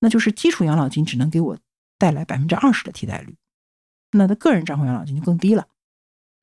[0.00, 1.58] 那就是基础养老金只能给我
[1.98, 3.36] 带来百分之二十的替代率，
[4.12, 5.68] 那的个人账户养老金就更低了。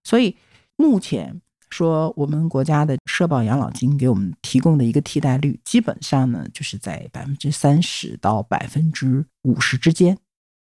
[0.04, 0.38] 所以
[0.76, 10.18] 目前说，我们国家的社保养老金给我们提供的一个替代率，基本上呢就是在百分之三十到百分之五十之间。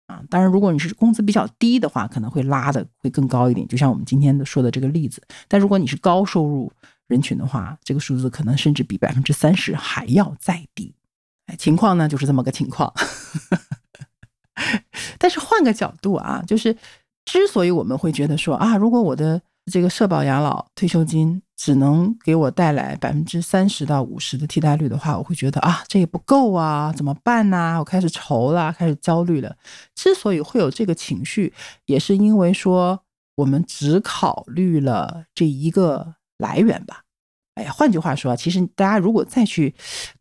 [0.07, 3.67] 啊，当然，如果你是工资比较低的话，可能会拉的会更高一点。
[3.67, 5.21] 就像我们今天的说的这个例子。
[5.47, 6.71] 但如果你是高收入，
[7.07, 10.95] 人群的话，这个数字可能甚至比百分之三十还要再低，
[11.45, 12.91] 哎，情况呢就是这么个情况。
[15.19, 16.75] 但是换个角度啊，就是
[17.25, 27.77] 之所以我们会觉得说啊，如果我的这个社保养老退休金只能给我带来百分之三十到五十的替代率的话，我会觉得啊，这也不够啊，怎么办呢？
[27.79, 29.55] 我开始愁了，开始焦虑了。
[29.95, 31.53] 之所以会有这个情绪，
[31.85, 33.01] 也是因为说
[33.35, 36.15] 我们只考虑了这一个。
[36.39, 37.01] 来源吧，
[37.55, 39.75] 哎呀，换句话说，其实大家如果再去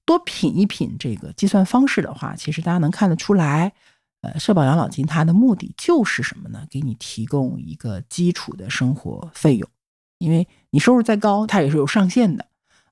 [0.05, 3.72] 多品一品这个计算方式的话，其实大家能看得出来，
[4.20, 6.66] 呃，社保养老金它的目的就是什么呢？
[6.68, 9.68] 给你提供一个基础的生活费用，
[10.18, 12.44] 因为你收入再高，它也是有上限的；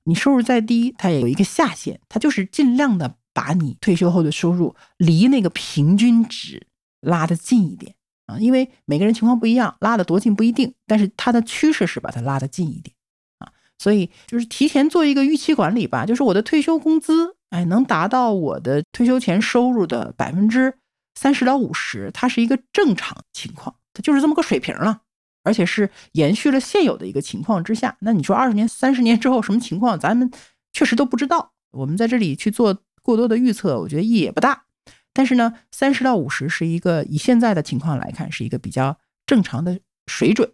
[0.05, 6.67] 你收入再低，它也有一个下限，它就是尽量的把你退休后的收入离那个平均值
[7.01, 7.95] 拉得近一点
[8.27, 12.95] 啊，因为每个人情况不一样，拉得多近不一定，但是它的趋势是把它拉得近一点
[13.39, 13.51] 啊。
[13.77, 20.73] 所以就是提前做一个预期管理吧，就是我的退休工资，哎，能达到我的退休前收入的百分之
[21.17, 25.01] 三十到五十，它是一个正常情况，它就是这么个水平了，
[25.43, 27.97] 而且是延续了现有的一个情况之下。
[28.01, 30.31] 那你说二十年、三十年之后什么情况，咱们
[30.71, 31.53] 确实都不知道。
[31.71, 34.65] 我们在这里去做过多的预测，我觉得意义也不大。
[35.11, 40.51] 但是呢，三十到五十是一个以现在的情况来看，是一个比较正常的水准。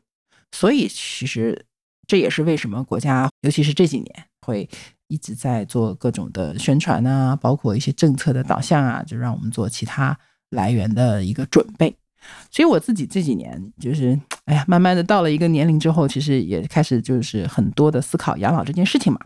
[0.51, 1.66] 所以其实。
[2.05, 4.70] 这也是为什么国家，尤其是这几年，会
[5.07, 10.20] 一直在做各种的宣传啊，包括一些政策的导向啊，就让我们做其他
[10.54, 11.95] 来源的一个准备。
[12.49, 19.20] 所以我自己这几年，就是哎呀，慢慢的到了一个年龄之后，其实也开始就是很多的思考养老这件事情嘛。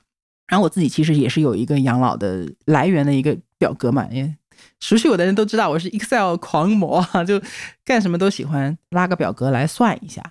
[0.48, 4.36] 然后我自己其实也是有一个养老的来源的一个表格嘛，因为
[4.80, 7.40] 熟悉我的人都知道我是 Excel 狂魔， 就
[7.86, 10.24] 干什么都喜欢拉个表格来算一下。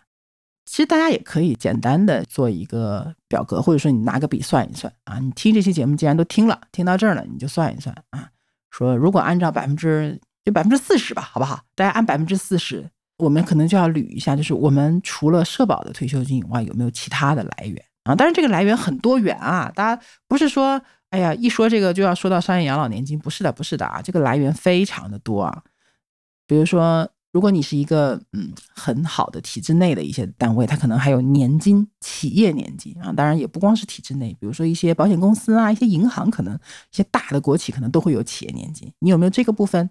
[0.64, 5.20] 其实大家也可以简单的做一个表格，或者说你拿个笔算一算啊。
[5.20, 8.28] 你听这期节目既然都听了，听到这儿了，你就算一算啊。
[8.72, 11.60] 说如果按照百分之就百分之四十吧，好不好？
[11.74, 12.88] 大家按百分之四十，
[13.18, 18.14] 我们可能就要捋一下，就是我们除了社保的退休金以外，有没有其他的来源啊？
[18.14, 20.80] 当然这个来源很多元啊，大家不是说
[21.10, 25.62] 哎呀一说这个就要说到商业养老年金，不是的，不是的啊，这个来源非常的多啊，
[26.46, 27.08] 比如说。
[27.32, 38.90] 如果你是一个嗯很好的体制内的一些单位，它可能还有年金、企业年金啊，当然也不光是体制内，比如说一些保险公司啊、一些银行，可能一些大的国企可能都会有企业年金。
[39.00, 39.90] 你有没有这个部分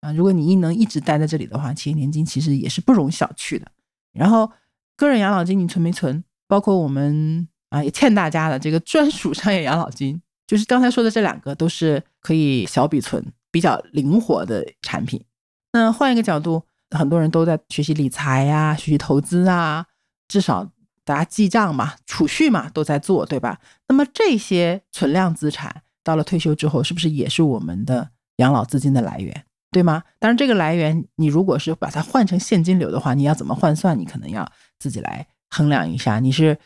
[0.00, 0.12] 啊？
[0.12, 3.66] 如果你一能一直待在这里的话，企业年金其实也是不容小觑的。
[4.12, 4.50] 然后
[4.96, 6.22] 个人养老金你存没存？
[6.46, 15.24] 包括我们啊也欠大家的这个专属商业养老金，就是刚才说的这两个都是可以小笔存、比较灵活的产品。
[15.72, 16.62] 那换一个角度。
[16.92, 19.86] 很多人都在学习理财呀，学习投资啊，
[20.26, 20.68] 至少
[21.04, 23.60] 大家记账嘛，储蓄嘛，都在做，对吧？
[23.86, 30.02] 那么这些存量资产到了退休之后，是不是也是我们的养老资金的来源，对吗？
[30.18, 33.98] 当然，这个来源你如果是把它换成现金流的话，你要怎么换算？
[33.98, 36.58] 你可能要自己来衡量一下，你是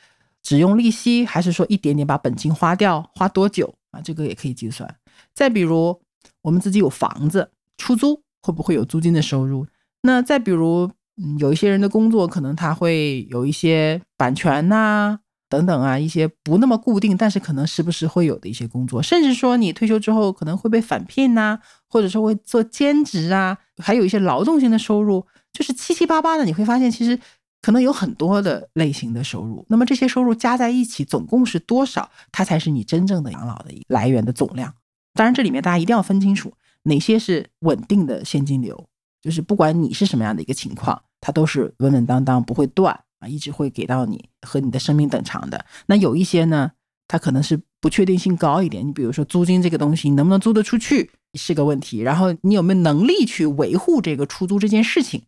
[0.42, 3.10] 只用利息，还是说一点点把本金花掉？
[3.14, 4.00] 花多久啊？
[4.00, 4.88] 这个也可以计算。
[5.34, 6.00] 再比如，
[6.42, 9.66] 我们自己有房子出租，会不会有租金的收入？
[10.02, 15.18] 那再比如，嗯，有一些人的工作可能他会有一些版权呐，
[15.54, 21.56] 等等啊，一些不那么固定，但是可能时不时会有的一些工作，甚至说你退休之后可能会被返聘呐，
[21.88, 27.16] 或者说会做兼职啊，还有一些劳动性的收入，就是七七八八的，你会发现其实
[27.62, 32.10] 可能有很多的类型的收入，那么这些收入加在一起总共是多少？
[32.32, 34.74] 它才是你真正的养老的一来源的总量。
[35.14, 36.52] 当然，这里面大家一定要分清楚
[36.82, 38.84] 哪些是稳定的现金流，
[39.22, 45.64] 就是不管你是什么样的一个情况，它都是稳稳当当不会断啊，一直会给到你和你的生命等长的。
[45.86, 46.72] 那有一些呢，
[47.08, 48.86] 它可能是不确定性高一点。
[48.86, 55.22] 你比如说租金这个东西，你能不能租得出去是个问题，然后你有没有能力去维护这个出租这件事情？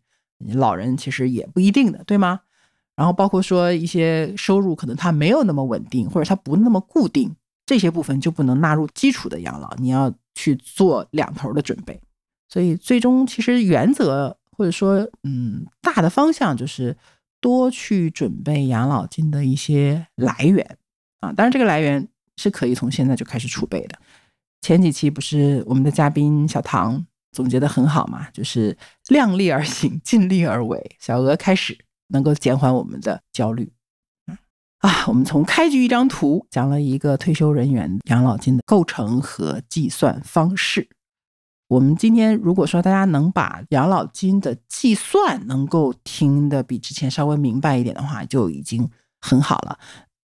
[0.53, 2.41] 老人其实也不一定的，对吗？
[2.95, 7.35] 然后包括说一些收入可能它没有那么稳定，或者它不那么固定，
[7.65, 11.99] 这些部分就不能纳入基础的养老，你要去做两头的准备。
[12.49, 16.95] 所以最终其实原则或者说嗯大的方向就是
[17.39, 20.77] 多去准备养老金的一些来源
[21.19, 23.97] 啊，当然这个来源是可以从现在就开始储备的。
[24.61, 27.05] 前几期不是我们的嘉宾小唐。
[27.33, 28.75] 总结的很好嘛，就是
[29.09, 30.95] 量力而行，尽力而为。
[30.97, 31.77] 小额开始
[32.07, 33.71] 能够减缓我们的焦虑。
[34.79, 40.89] 啊，我们从开局一张图讲了一个退休人员养老金的构成和计算方式。
[41.67, 48.89] 我们今天如果说大家能把养老金的计算能够听得比之前稍微明白一点的话，就已经
[49.21, 49.77] 很好了。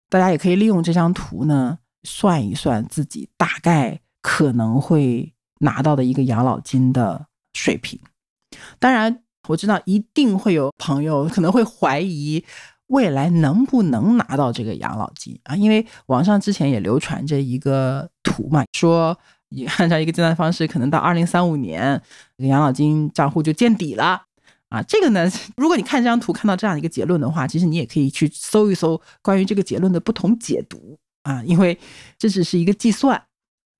[0.08, 5.32] 大家也可以利用这张图呢，算一算自己大概可能会。
[5.64, 7.96] 拿到的一个养老金的水平，
[8.80, 12.44] 当然我知道一定会有朋友可能会怀疑
[12.88, 19.16] 未来能不能拿到这个养老金啊，因为网上之前也流传着一个图嘛，说
[19.52, 22.00] 你按照一个计算方式，可能到二零三五年
[22.36, 24.22] 这个养老金账户就见底了
[24.68, 24.82] 啊。
[24.82, 31.78] 这个呢， 如果你看这张图看到这样一个结论的话，其实你也可以去搜一搜关于这个结论的不同解读啊，因为
[32.18, 33.22] 这只是一个计算。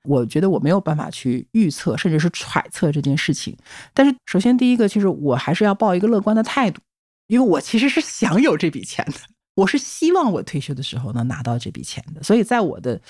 [0.04, 3.56] 我觉得我没有办法去预测，甚至是揣测这件事情。
[3.94, 6.80] 但是，首先第一个，其实我还是要抱一个乐观的态度，
[7.28, 9.12] 因为我其实是想有这笔钱的，
[9.54, 12.20] 我是希望我退休的时候能拿到这笔钱的。
[12.20, 13.00] 所以在我的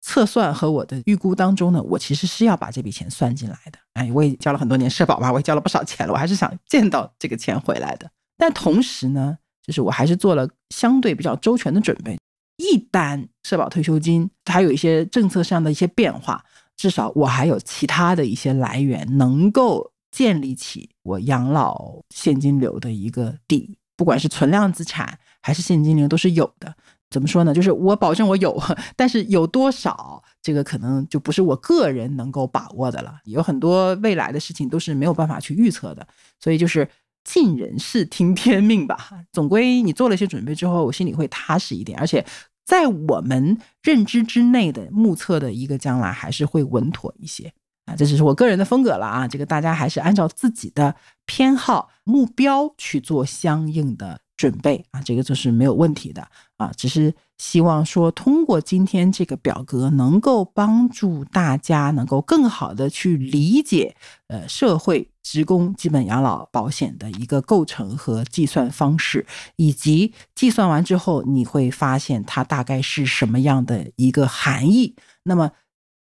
[0.00, 3.78] 测算和我的预估当中呢，我其实是要把这笔钱算进来的。
[3.94, 8.10] 哎，我也交了很多年社保吧，我也交了不少钱了，我还是想见到这个钱回来的。
[8.38, 12.18] 但同时呢，就是我还是做了相对比较周全的准备。
[12.56, 16.42] 一旦社保退休金它有一些政策上的一些变化，
[16.76, 26.74] 至少我还有其他的一些来源，能够建立起我养老现金流的一个底，不管是存量资产还是现金流都是有的。
[27.10, 27.52] 怎么说呢？
[27.52, 28.60] 就是我保证我有，
[28.96, 33.18] 但是有多少，这个可能就不是我个人能够把握的了。
[33.24, 36.06] 有很多未来的事情都是没有办法去预测的，
[36.38, 36.88] 所以就是
[37.24, 39.10] 尽人事听天命吧。
[39.32, 42.24] 总归你做了一些准备之后，我心里会踏实一点，而且。
[42.66, 47.52] 在我们认知之内的目测的一个将来，还是会稳妥一些
[47.86, 50.94] 啊，这只是我个人的风格了啊，这个大家还是按照自己的
[51.26, 54.20] 偏好目标去做相应的。
[54.40, 56.26] 准备啊，这个就是没有问题的
[56.56, 63.94] 啊，只是希望说通过今天这个表格，能够帮助大家能够更好的去理解
[64.28, 69.26] 呃社会职工基本养老保险的一个构成和计算方式，
[69.56, 74.96] 以及计算完之后你会发现它大概是什么样的一个含义。
[75.22, 75.50] 那么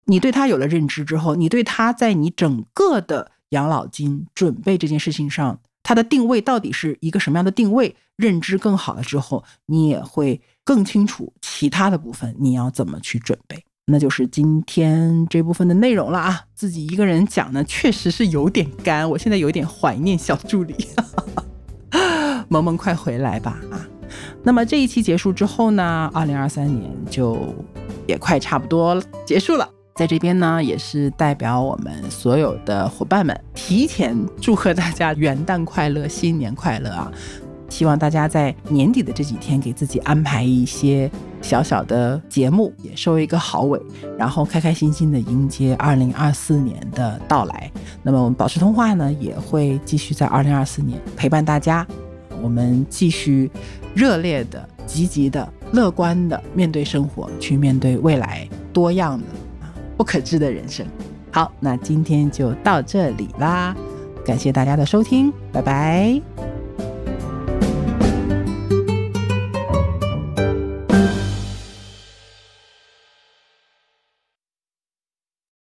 [0.07, 5.61] 你对它有了认知之后，你对它在你整个的养老金准备这件事情上。
[5.85, 7.95] 它的定位到底是一个什么样的定位？
[8.17, 13.65] 认知更好了之后，你也会更清楚其他的部分你要怎么去准备。
[13.87, 16.45] 那就是今天这部分的内容了啊！
[16.55, 19.09] 自己一个人讲呢，确实是有点干。
[19.11, 20.75] 我现在有点怀念小助理，
[22.49, 23.87] 萌萌快回来吧啊！
[24.43, 27.55] 那么这一期结束之后呢，二零二三年就
[28.07, 29.69] 也快差不多结束了。
[29.95, 37.13] 在这边呢，也是代表我们所有的伙伴们，提前祝贺大家元旦快乐，新年快乐啊！
[37.69, 41.09] 希望大家在年底的这几天，给自己安排一些
[41.41, 43.81] 小小的节目，也收一个好尾，
[44.19, 47.71] 然后开开心心的迎接二零二四年的到来。
[48.03, 51.87] 那么我们保持通话呢，也会继续在二零二四年陪伴大家，
[52.43, 53.49] 我们继续
[53.95, 59.27] 热烈的、积极的、乐观的面对生活，去面对未来多样的。
[59.97, 60.87] 不可知的人生。
[61.31, 63.75] 好，那今天就到这里啦，
[64.25, 66.54] 感谢大家的收听，拜拜。